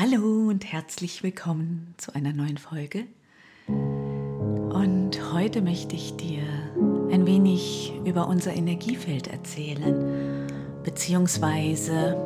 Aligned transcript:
Hallo 0.00 0.48
und 0.48 0.64
herzlich 0.64 1.24
willkommen 1.24 1.92
zu 1.96 2.14
einer 2.14 2.32
neuen 2.32 2.56
Folge. 2.56 3.08
Und 3.66 5.10
heute 5.32 5.60
möchte 5.60 5.96
ich 5.96 6.14
dir 6.14 6.44
ein 7.10 7.26
wenig 7.26 7.92
über 8.04 8.28
unser 8.28 8.54
Energiefeld 8.54 9.26
erzählen, 9.26 10.46
beziehungsweise 10.84 12.16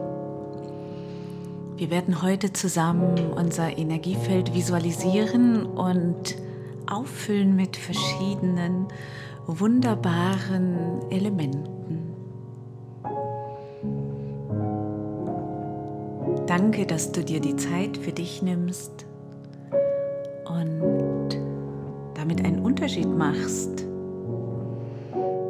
wir 1.79 1.89
werden 1.89 2.21
heute 2.21 2.53
zusammen 2.53 3.33
unser 3.33 3.79
Energiefeld 3.79 4.53
visualisieren 4.53 5.65
und 5.65 6.37
auffüllen 6.87 7.57
mit 7.57 7.79
verschiedenen 7.79 8.87
wunderbaren 9.47 11.11
Elementen. 11.11 12.02
Danke, 16.53 16.85
dass 16.85 17.11
du 17.13 17.25
dir 17.25 17.41
die 17.41 17.57
Zeit 17.57 17.97
für 17.97 18.13
dich 18.13 18.43
nimmst 18.43 19.07
und 20.45 21.31
damit 22.13 22.45
einen 22.45 22.59
Unterschied 22.59 23.09
machst. 23.09 23.87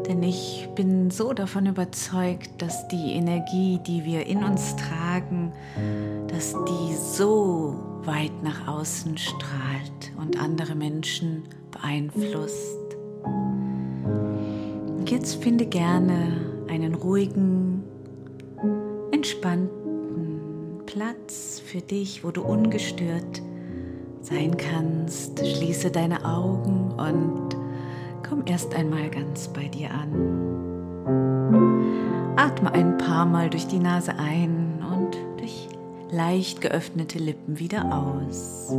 Denn 0.07 0.23
ich 0.23 0.69
bin 0.77 1.11
so 1.11 1.33
davon 1.33 1.67
überzeugt, 1.67 2.51
dass 2.59 2.87
die 2.87 3.15
Energie, 3.15 3.81
die 3.85 4.05
wir 4.05 4.27
in 4.27 4.45
uns 4.45 4.77
tragen, 4.77 5.53
dass 6.29 6.53
die 6.53 6.95
so 6.95 7.75
weit 8.05 8.41
nach 8.45 8.69
außen 8.69 9.19
strahlt 9.19 10.13
und 10.21 10.41
andere 10.41 10.77
Menschen 10.77 11.43
beeinflusst. 11.73 12.79
Jetzt 15.07 15.43
finde 15.43 15.67
gerne 15.67 16.41
einen 16.69 16.95
ruhigen, 16.95 17.83
entspannten 19.11 19.82
Platz 20.93 21.63
für 21.65 21.81
dich, 21.81 22.23
wo 22.23 22.31
du 22.33 22.43
ungestört 22.43 23.41
sein 24.21 24.59
kannst. 24.59 25.39
Schließe 25.39 25.91
deine 25.91 26.23
Augen 26.27 26.93
und 26.93 27.57
komm 28.29 28.43
erst 28.45 28.75
einmal 28.75 29.09
ganz 29.09 29.49
bei 29.49 29.69
dir 29.69 29.91
an. 29.91 30.13
Atme 32.37 32.73
ein 32.73 32.99
paar 32.99 33.25
Mal 33.25 33.49
durch 33.49 33.67
die 33.67 33.79
Nase 33.79 34.19
ein 34.19 34.85
und 34.93 35.17
durch 35.39 35.67
leicht 36.11 36.61
geöffnete 36.61 37.19
Lippen 37.19 37.59
wieder 37.59 37.87
aus. 37.91 38.71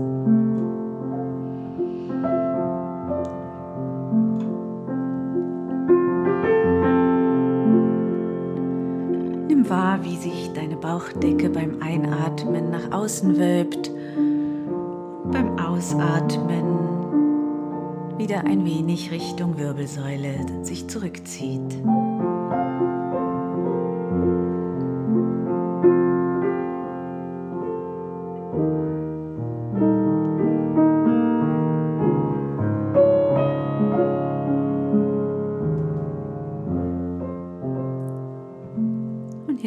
Bauchdecke 11.04 11.50
beim 11.50 11.82
Einatmen 11.82 12.72
nach 12.72 12.92
außen 12.92 13.38
wölbt, 13.38 13.92
beim 15.32 15.60
Ausatmen 15.60 16.64
wieder 18.18 18.46
ein 18.46 18.64
wenig 18.64 19.12
Richtung 19.12 19.58
Wirbelsäule 19.58 20.64
sich 20.64 20.88
zurückzieht. 20.88 21.78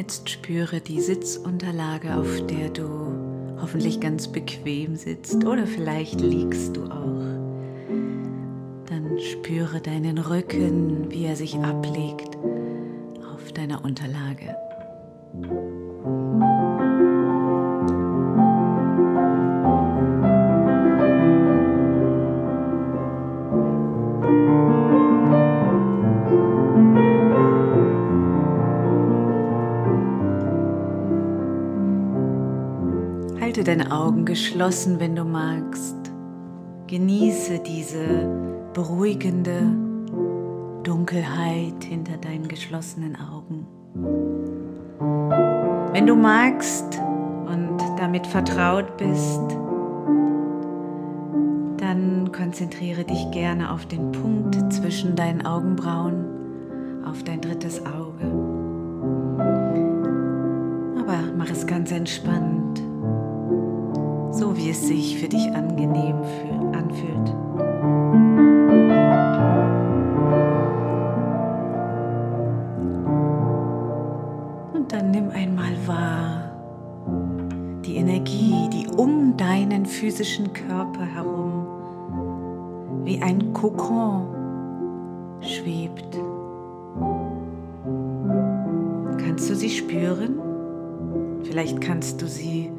Jetzt 0.07 0.31
spüre 0.31 0.81
die 0.81 1.01
Sitzunterlage, 1.01 2.15
auf 2.15 2.47
der 2.47 2.69
du 2.69 3.57
hoffentlich 3.61 3.99
ganz 3.99 4.29
bequem 4.29 4.95
sitzt 4.95 5.45
oder 5.45 5.67
vielleicht 5.67 6.21
liegst 6.21 6.77
du 6.77 6.85
auch. 6.85 7.25
Dann 8.89 9.19
spüre 9.19 9.81
deinen 9.81 10.19
Rücken, 10.19 11.11
wie 11.11 11.25
er 11.25 11.35
sich 11.35 11.57
ablegt 11.57 12.39
auf 13.35 13.51
deiner 13.51 13.85
Unterlage. 13.85 14.55
Halte 33.57 33.75
deine 33.75 33.91
Augen 33.91 34.27
geschlossen, 34.27 35.01
wenn 35.01 35.17
du 35.17 35.25
magst. 35.25 35.97
Genieße 36.89 37.61
diese 37.61 38.29
beruhigende 38.75 39.63
Dunkelheit 40.83 41.83
hinter 41.83 42.19
deinen 42.19 42.49
geschlossenen 42.49 43.17
Augen. 43.17 43.67
Wenn 45.91 46.07
du 46.07 46.15
magst 46.15 47.01
und 47.47 47.79
damit 47.99 48.27
vertraut 48.27 48.95
bist, 48.99 49.57
dann 51.79 52.31
konzentriere 52.33 53.05
dich 53.05 53.31
gerne 53.31 53.73
auf 53.73 53.87
den 53.87 54.13
Punkt 54.13 54.71
zwischen 54.71 55.17
deinen 55.17 55.47
Augenbrauen, 55.47 56.27
auf 57.07 57.23
dein 57.23 57.41
drittes 57.41 57.81
Auge. 57.87 58.27
Aber 60.99 61.21
mach 61.39 61.49
es 61.49 61.67
ganz 61.67 61.91
entspannt 61.91 62.83
so 64.37 64.55
wie 64.55 64.71
es 64.71 64.87
sich 64.87 65.19
für 65.19 65.29
dich 65.29 65.51
angenehm 65.55 66.17
anfühlt. 66.73 67.31
Und 74.75 74.93
dann 74.93 75.11
nimm 75.11 75.31
einmal 75.31 75.75
wahr 75.87 76.53
die 77.85 77.97
Energie, 77.97 78.69
die 78.71 78.87
um 78.97 79.37
deinen 79.39 79.87
physischen 79.87 80.53
Körper 80.53 81.05
herum 81.05 81.67
wie 83.05 83.23
ein 83.23 83.55
Kokon 83.55 84.27
schwebt. 85.41 86.19
Kannst 89.19 89.49
du 89.49 89.55
sie 89.55 89.71
spüren? 89.71 90.41
Vielleicht 91.45 91.81
kannst 91.81 92.21
du 92.21 92.27
sie 92.27 92.73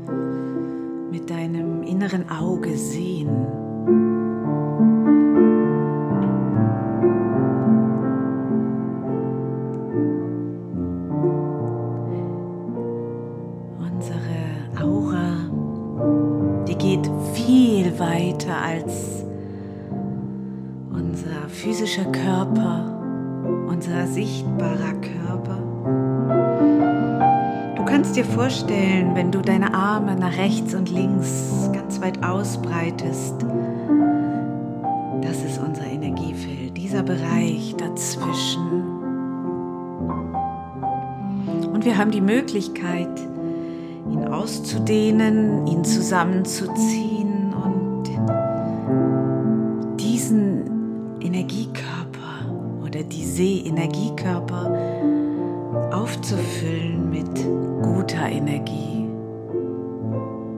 mit 1.12 1.30
deinem 1.30 1.84
inneren 1.84 2.30
Auge 2.30 2.76
sehen. 2.78 3.30
Unsere 13.80 14.82
Aura, 14.82 15.50
die 16.68 16.76
geht 16.76 17.10
viel 17.34 17.98
weiter 18.00 18.56
als 18.62 19.26
unser 20.92 21.48
physischer 21.48 22.06
Körper, 22.06 23.00
unser 23.68 24.08
sichtbarer 24.08 24.94
Körper 25.02 26.07
kannst 27.98 28.16
dir 28.16 28.26
vorstellen, 28.26 29.16
wenn 29.16 29.32
du 29.32 29.42
deine 29.42 29.74
Arme 29.74 30.16
nach 30.16 30.38
rechts 30.38 30.76
und 30.76 30.92
links 30.92 31.68
ganz 31.74 32.00
weit 32.00 32.24
ausbreitest, 32.24 33.34
das 35.24 35.44
ist 35.44 35.60
unser 35.60 35.88
Energiefeld, 35.88 36.78
dieser 36.78 37.02
Bereich 37.02 37.74
dazwischen. 37.76 38.84
Und 41.74 41.86
wir 41.86 41.98
haben 41.98 42.12
die 42.12 42.22
Möglichkeit, 42.22 43.20
ihn 44.12 44.28
auszudehnen, 44.28 45.66
ihn 45.66 45.84
zusammenzuziehen 45.84 47.52
und 47.52 48.04
diesen 50.00 51.20
Energiekörper 51.20 52.46
oder 52.86 53.02
diese 53.02 53.42
Energiekörper 53.42 54.72
aufzufüllen 55.92 57.10
mit 57.10 57.28
guter 58.08 58.30
Energie. 58.30 59.06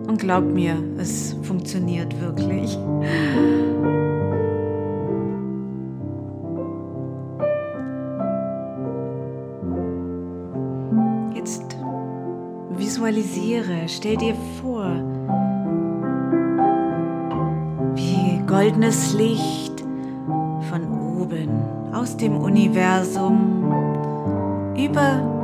Und 0.07 0.17
glaub 0.19 0.43
mir, 0.43 0.75
es 0.99 1.35
funktioniert 1.43 2.19
wirklich. 2.21 2.77
Jetzt 11.33 11.77
visualisiere, 12.77 13.87
stell 13.87 14.17
dir 14.17 14.35
vor, 14.61 14.85
wie 17.95 18.41
goldenes 18.45 19.13
Licht 19.13 19.83
von 20.69 21.19
oben 21.19 21.49
aus 21.93 22.15
dem 22.15 22.37
Universum 22.37 23.73
über 24.77 25.38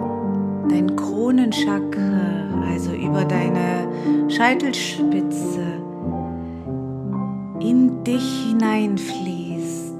dein 0.70 0.96
Kronenchakra, 0.96 2.64
also 2.70 2.92
über 2.94 3.26
deine 3.26 3.88
Scheitelspitze 4.30 5.64
in 7.60 8.04
dich 8.04 8.48
hineinfließt. 8.48 9.96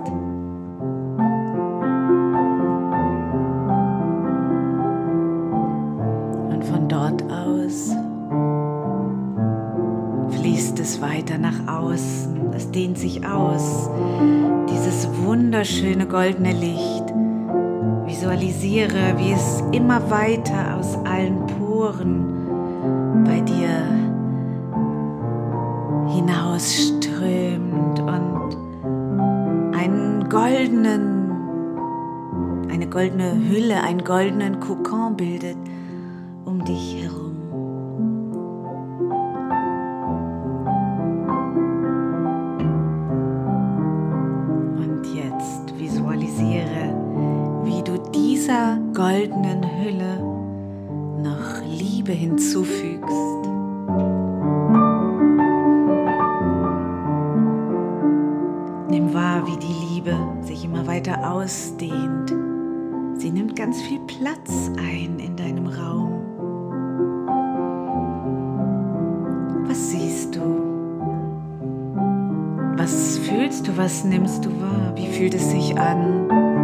Und 6.50 6.64
von 6.64 6.88
dort 6.88 7.24
aus 7.32 7.96
fließt 10.40 10.80
es 10.80 11.02
weiter 11.02 11.38
nach 11.38 11.68
außen. 11.68 12.54
Es 12.54 12.70
dehnt 12.72 12.98
sich 12.98 13.26
aus. 13.26 13.90
Dieses 14.70 15.08
wunderschöne 15.24 16.06
goldene 16.08 16.52
Licht. 16.54 17.05
Visualisiere, 18.26 19.14
wie 19.18 19.34
es 19.34 19.62
immer 19.72 20.10
weiter 20.10 20.78
aus 20.80 20.96
allen 21.06 21.46
Poren 21.46 23.24
bei 23.24 23.40
dir 23.42 23.86
hinausströmt 26.12 28.00
und 28.00 28.58
einen 29.78 30.28
goldenen, 30.28 31.34
eine 32.72 32.88
goldene 32.90 33.36
Hülle, 33.48 33.84
einen 33.84 34.04
goldenen 34.04 34.60
Kokon 34.60 35.16
bildet 35.16 35.58
um 36.46 36.66
dich 36.66 37.04
herum. 37.04 37.25
Goldenen 49.26 49.64
Hülle 49.82 50.20
noch 51.24 51.62
Liebe 51.66 52.12
hinzufügst. 52.12 53.36
weiter 60.96 61.30
ausdehnt. 61.30 62.34
Sie 63.20 63.30
nimmt 63.30 63.56
ganz 63.56 63.82
viel 63.82 64.00
Platz 64.08 64.72
ein 64.78 65.20
in 65.20 65.36
deinem 65.36 65.68
Raum. 65.68 66.22
Was 69.68 69.92
siehst 69.92 70.36
du? 70.36 70.42
Was 72.78 73.18
fühlst 73.20 73.68
du? 73.68 73.78
Was 73.78 74.06
nimmst 74.06 74.46
du 74.46 74.50
wahr? 74.62 74.94
Wie 74.96 75.08
fühlt 75.08 75.34
es 75.34 75.52
sich 75.52 75.78
an? 75.78 76.55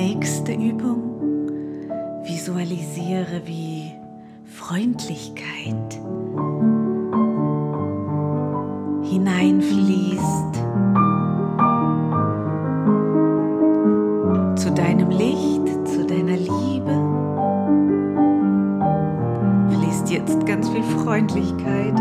Nächste 0.00 0.52
Übung 0.54 1.20
visualisiere, 2.24 3.42
wie 3.44 3.92
Freundlichkeit 4.46 6.00
hineinfließt 9.02 10.54
zu 14.56 14.70
deinem 14.74 15.10
Licht, 15.10 15.86
zu 15.86 16.06
deiner 16.06 16.36
Liebe. 16.36 16.94
Fließt 19.68 20.10
jetzt 20.10 20.46
ganz 20.46 20.70
viel 20.70 20.82
Freundlichkeit. 20.82 21.94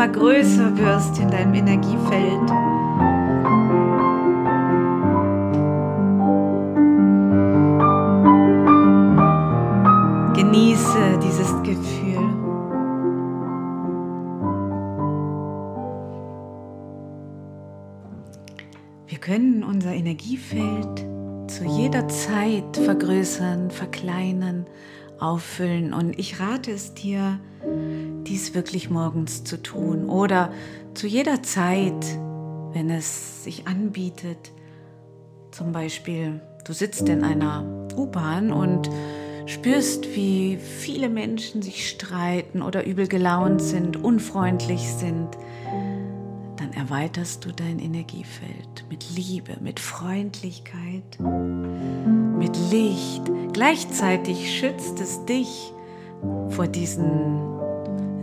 Immer 0.00 0.12
größer 0.12 0.78
wirst 0.78 1.18
in 1.18 1.30
deinem 1.30 1.52
Energiefeld. 1.52 2.48
Genieße 10.34 11.18
dieses 11.22 11.52
Gefühl. 11.62 12.18
Wir 19.06 19.18
können 19.18 19.64
unser 19.64 19.92
Energiefeld 19.92 21.04
zu 21.46 21.64
jeder 21.64 22.08
Zeit 22.08 22.74
vergrößern, 22.74 23.70
verkleinern, 23.70 24.64
auffüllen. 25.18 25.92
Und 25.92 26.18
ich 26.18 26.40
rate 26.40 26.70
es 26.70 26.94
dir, 26.94 27.38
dies 28.30 28.54
wirklich 28.54 28.90
morgens 28.90 29.42
zu 29.42 29.60
tun 29.60 30.08
oder 30.08 30.52
zu 30.94 31.08
jeder 31.08 31.42
Zeit, 31.42 32.16
wenn 32.72 32.88
es 32.88 33.42
sich 33.42 33.66
anbietet. 33.66 34.52
Zum 35.50 35.72
Beispiel, 35.72 36.40
du 36.64 36.72
sitzt 36.72 37.08
in 37.08 37.24
einer 37.24 37.64
U-Bahn 37.96 38.52
und 38.52 38.88
spürst, 39.46 40.14
wie 40.14 40.58
viele 40.58 41.08
Menschen 41.08 41.60
sich 41.60 41.90
streiten 41.90 42.62
oder 42.62 42.86
übel 42.86 43.08
gelaunt 43.08 43.60
sind, 43.60 43.96
unfreundlich 43.96 44.92
sind, 44.92 45.28
dann 46.56 46.72
erweiterst 46.72 47.44
du 47.44 47.52
dein 47.52 47.80
Energiefeld 47.80 48.84
mit 48.88 49.04
Liebe, 49.16 49.56
mit 49.60 49.80
Freundlichkeit, 49.80 51.18
mit 51.18 52.56
Licht. 52.70 53.22
Gleichzeitig 53.52 54.56
schützt 54.56 55.00
es 55.00 55.24
dich 55.24 55.72
vor 56.50 56.68
diesen 56.68 57.58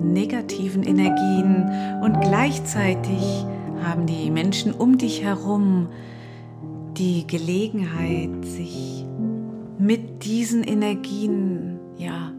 negativen 0.01 0.83
Energien 0.83 1.69
und 2.01 2.19
gleichzeitig 2.21 3.45
haben 3.83 4.05
die 4.05 4.31
Menschen 4.31 4.73
um 4.73 4.97
dich 4.97 5.23
herum 5.23 5.87
die 6.97 7.27
Gelegenheit, 7.27 8.43
sich 8.43 9.05
mit 9.77 10.23
diesen 10.25 10.63
Energien 10.63 11.79
ja 11.97 12.31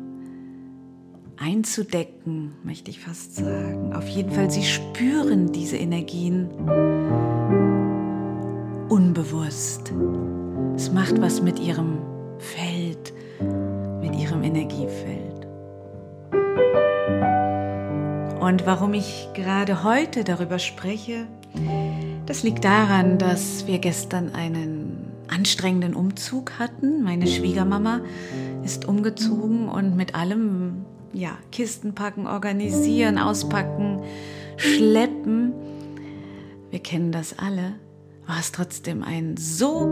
einzudecken, 1.37 2.53
möchte 2.65 2.91
ich 2.91 3.01
fast 3.01 3.37
sagen. 3.37 3.93
Auf 3.93 4.09
jeden 4.09 4.31
Fall, 4.31 4.51
sie 4.51 4.65
spüren 4.65 5.53
diese 5.53 5.77
Energien 5.77 6.49
unbewusst. 8.89 9.93
Es 10.75 10.93
macht 10.93 11.21
was 11.21 11.41
mit 11.41 11.61
ihrem 11.61 11.99
Feld, 12.39 13.13
mit 14.01 14.17
ihrem 14.17 14.43
Energiefeld. 14.43 15.28
Und 18.49 18.65
warum 18.65 18.95
ich 18.95 19.29
gerade 19.35 19.85
heute 19.85 20.25
darüber 20.25 20.59
spreche, 20.59 21.27
das 22.25 22.43
liegt 22.43 22.65
daran, 22.65 23.19
dass 23.19 23.67
wir 23.67 23.79
gestern 23.79 24.35
einen 24.35 25.13
anstrengenden 25.29 25.93
Umzug 25.93 26.53
hatten. 26.59 27.03
Meine 27.03 27.27
Schwiegermama 27.27 28.01
ist 28.65 28.89
umgezogen 28.89 29.69
und 29.69 29.97
mit 29.97 30.15
allem, 30.15 30.87
ja, 31.13 31.33
Kisten 31.53 31.95
packen, 31.95 32.27
organisieren, 32.27 33.19
auspacken, 33.19 34.01
schleppen. 34.57 35.53
Wir 36.71 36.79
kennen 36.79 37.13
das 37.13 37.39
alle. 37.39 37.75
War 38.27 38.39
es 38.41 38.51
trotzdem 38.51 39.03
ein 39.03 39.37
so 39.37 39.91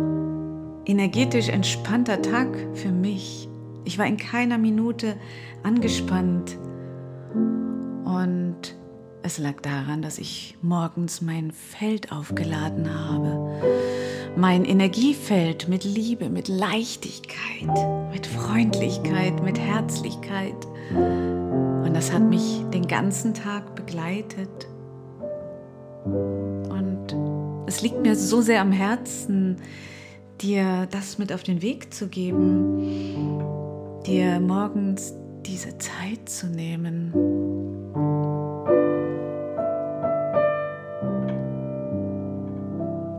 energetisch 0.86 1.50
entspannter 1.50 2.22
Tag 2.22 2.56
für 2.72 2.90
mich. 2.90 3.50
Ich 3.84 3.98
war 3.98 4.06
in 4.06 4.16
keiner 4.16 4.56
Minute 4.56 5.16
angespannt. 5.62 6.56
Und 8.06 8.76
es 9.22 9.38
lag 9.38 9.60
daran, 9.60 10.00
dass 10.02 10.18
ich 10.18 10.56
morgens 10.62 11.20
mein 11.20 11.50
Feld 11.50 12.12
aufgeladen 12.12 12.88
habe. 12.94 13.60
Mein 14.36 14.64
Energiefeld 14.64 15.68
mit 15.68 15.82
Liebe, 15.82 16.30
mit 16.30 16.46
Leichtigkeit, 16.46 18.12
mit 18.12 18.24
Freundlichkeit, 18.24 19.42
mit 19.42 19.58
Herzlichkeit. 19.58 20.54
Und 20.94 21.92
das 21.92 22.12
hat 22.12 22.22
mich 22.22 22.62
den 22.72 22.86
ganzen 22.86 23.34
Tag 23.34 23.74
begleitet. 23.74 24.68
Und 26.04 27.16
es 27.66 27.82
liegt 27.82 28.00
mir 28.02 28.14
so 28.14 28.40
sehr 28.40 28.60
am 28.60 28.70
Herzen, 28.70 29.56
dir 30.40 30.86
das 30.92 31.18
mit 31.18 31.32
auf 31.32 31.42
den 31.42 31.60
Weg 31.62 31.92
zu 31.92 32.06
geben, 32.06 34.00
dir 34.06 34.38
morgens 34.38 35.14
diese 35.44 35.76
Zeit 35.78 36.28
zu 36.28 36.46
nehmen. 36.46 37.12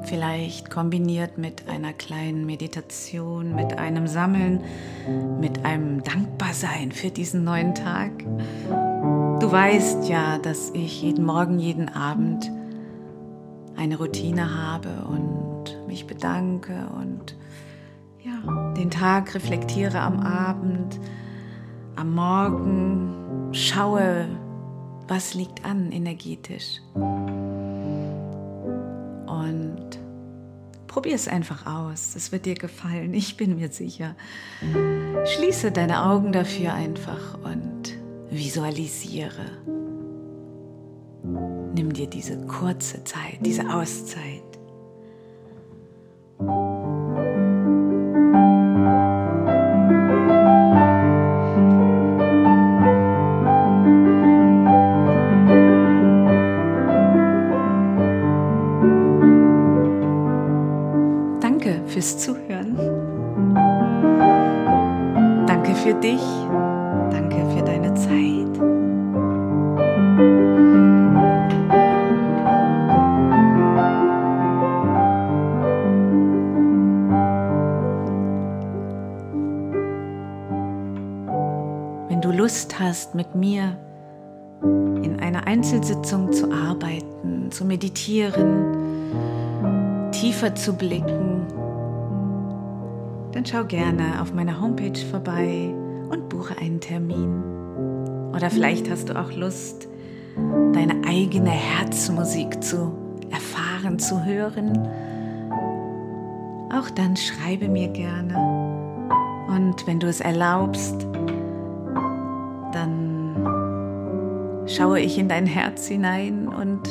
Vielleicht 0.08 0.70
kombiniert 0.70 1.38
mit 1.38 1.68
einer 1.68 1.92
kleinen 1.92 2.46
Meditation, 2.46 3.54
mit 3.54 3.78
einem 3.78 4.08
Sammeln, 4.08 4.62
mit 5.42 5.66
einem 5.66 6.02
Dankbarsein 6.02 6.94
für 6.94 7.10
diesen 7.10 7.44
neuen 7.44 7.76
Tag. 7.76 8.12
Du 9.42 9.52
weißt 9.52 10.08
ja, 10.08 10.38
dass 10.38 10.70
ich 10.70 11.02
jeden 11.02 11.26
Morgen, 11.26 11.60
jeden 11.60 11.90
Abend 11.90 12.50
eine 13.76 13.98
Routine 13.98 14.56
habe 14.56 15.06
und 15.10 15.78
mich 15.88 16.08
bedanke 16.08 16.88
und 16.98 17.36
ja, 18.24 18.74
den 18.76 18.90
Tag 18.90 19.36
reflektiere 19.36 20.00
am 20.00 20.22
Abend, 20.22 21.02
am 21.98 22.16
Morgen 22.16 23.50
schaue, 23.52 24.26
was 25.10 25.34
liegt 25.34 25.66
an 25.66 25.92
energetisch. 25.92 26.80
Und 29.40 30.00
probier 30.88 31.16
es 31.16 31.28
einfach 31.28 31.66
aus. 31.66 32.16
Es 32.16 32.32
wird 32.32 32.46
dir 32.46 32.56
gefallen, 32.56 33.14
ich 33.14 33.38
bin 33.38 33.56
mir 33.58 33.72
sicher. 33.72 34.16
Schließe 35.26 35.72
deine 35.72 36.06
Augen 36.06 36.32
dafür 36.32 36.74
einfach 36.74 37.38
und 37.44 37.98
visualisiere. 38.32 39.46
Nimm 41.76 41.94
dir 41.94 42.08
diese 42.08 42.38
kurze 42.48 43.04
Zeit, 43.04 43.40
diese 43.42 43.72
Auszeit. 43.74 44.57
Fürs 61.88 62.18
Zuhören. 62.18 62.78
Danke 65.46 65.74
für 65.76 65.94
dich. 65.94 66.22
Danke 67.12 67.38
für 67.56 67.64
deine 67.64 67.94
Zeit. 67.94 68.38
Wenn 82.10 82.22
du 82.22 82.32
Lust 82.32 82.80
hast, 82.80 83.16
mit 83.16 83.36
mir 83.36 83.78
in 84.62 85.20
einer 85.20 85.48
Einzelsitzung 85.48 86.32
zu 86.32 86.52
arbeiten, 86.52 87.52
zu 87.52 87.66
meditieren, 87.66 88.78
tiefer 90.12 90.56
zu 90.56 90.74
blicken, 90.74 91.27
dann 93.38 93.46
schau 93.46 93.66
gerne 93.66 94.20
auf 94.20 94.34
meiner 94.34 94.60
Homepage 94.60 95.00
vorbei 95.12 95.72
und 96.10 96.28
buche 96.28 96.58
einen 96.58 96.80
Termin. 96.80 97.44
Oder 98.34 98.50
vielleicht 98.50 98.90
hast 98.90 99.10
du 99.10 99.14
auch 99.16 99.32
Lust, 99.32 99.88
deine 100.74 101.06
eigene 101.08 101.52
Herzmusik 101.52 102.64
zu 102.64 102.92
erfahren, 103.30 104.00
zu 104.00 104.26
hören. 104.26 104.88
Auch 106.74 106.90
dann 106.90 107.16
schreibe 107.16 107.68
mir 107.68 107.90
gerne. 107.90 108.36
Und 109.50 109.86
wenn 109.86 110.00
du 110.00 110.08
es 110.08 110.20
erlaubst, 110.20 111.06
dann 112.74 113.36
schaue 114.66 115.00
ich 115.00 115.20
in 115.20 115.30
dein 115.30 115.46
Herz 115.46 115.86
hinein 115.86 116.48
und 116.48 116.90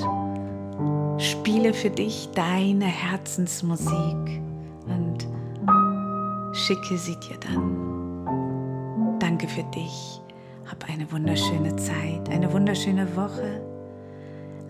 spiele 1.21 1.75
für 1.75 1.91
dich 1.91 2.29
deine 2.37 2.85
Herzensmusik 2.85 4.46
schicke 6.67 6.99
sie 6.99 7.15
dir 7.17 7.37
dann. 7.39 9.19
Danke 9.21 9.47
für 9.47 9.63
dich. 9.75 10.21
Hab 10.69 10.89
eine 10.89 11.11
wunderschöne 11.13 11.77
Zeit, 11.77 12.29
eine 12.29 12.53
wunderschöne 12.53 13.07
Woche. 13.15 13.63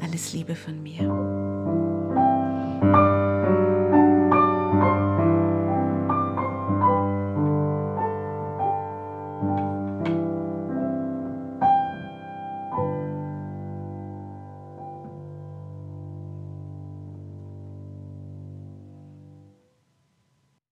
Alles 0.03 0.35
Liebe 0.35 0.55
von 0.55 0.83
mir. 0.83 1.46